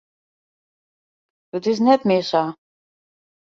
It 1.59 1.63
is 1.73 1.79
net 1.85 2.01
mear 2.09 2.23
sa. 2.33 2.43